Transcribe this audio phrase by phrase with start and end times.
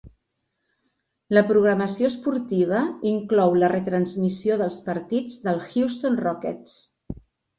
[1.37, 2.79] La programació esportiva
[3.11, 6.81] inclou la retransmissió dels partits dels Houston Rockets.